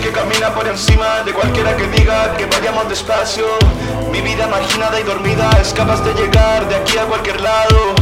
[0.00, 3.44] camina por encima de cualquiera que diga que vayamos despacio.
[4.10, 7.94] Mi vida marginada y dormida es capaz de llegar de aquí a cualquier lado.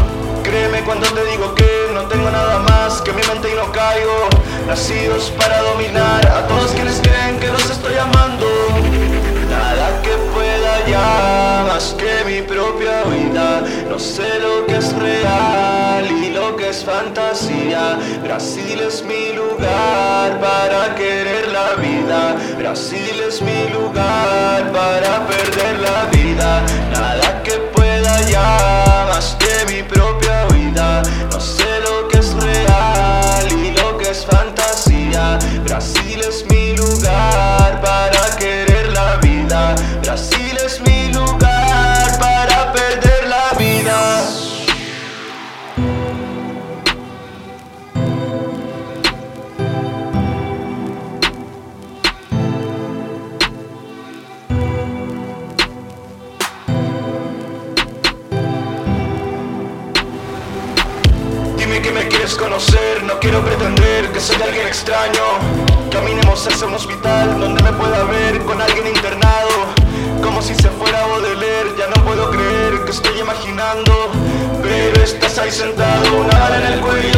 [0.44, 4.28] Créeme cuando te digo que no tengo nada más que mi mente y no caigo.
[4.66, 8.46] Nacidos para dominar a todos quienes creen que los estoy amando.
[9.50, 13.62] Nada que pueda ya más que mi propia vida.
[13.88, 15.19] No sé lo que es que
[16.70, 17.98] es fantasía.
[18.22, 22.36] Brasil es mi lugar para querer la vida.
[22.56, 26.62] Brasil es mi lugar para perder la vida.
[26.92, 31.02] Nada que pueda ya más que mi propia vida.
[31.32, 35.38] No sé lo que es real y lo que es fantasía.
[35.64, 36.49] Brasil es mi
[62.20, 65.22] quieres conocer, no quiero pretender que soy alguien extraño.
[65.90, 69.48] Caminemos hacia un hospital donde me pueda ver con alguien internado.
[70.22, 74.10] Como si se fuera Baudelaire, ya no puedo creer que estoy imaginando.
[74.62, 77.09] Pero estás ahí sentado, una en el cuello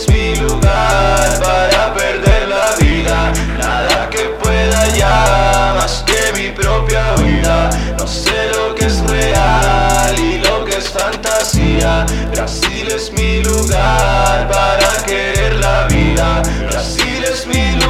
[0.00, 3.32] es mi lugar para perder la vida.
[3.58, 7.70] Nada que pueda ya más que mi propia vida.
[7.98, 12.06] No sé lo que es real y lo que es fantasía.
[12.32, 16.42] Brasil es mi lugar para querer la vida.
[16.68, 17.89] Brasil es mi lugar.